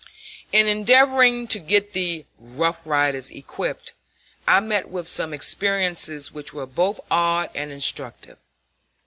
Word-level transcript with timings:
In 0.51 0.67
endeavoring 0.67 1.47
to 1.49 1.59
get 1.59 1.93
the 1.93 2.25
"Rough 2.39 2.87
Riders" 2.87 3.29
equipped 3.29 3.93
I 4.47 4.59
met 4.59 4.89
with 4.89 5.07
some 5.07 5.31
experiences 5.31 6.31
which 6.31 6.53
were 6.53 6.65
both 6.65 6.99
odd 7.11 7.51
and 7.53 7.71
instructive. 7.71 8.39